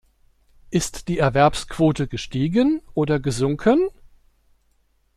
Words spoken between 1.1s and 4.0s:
Erwerbsquote gestiegen oder gesunken?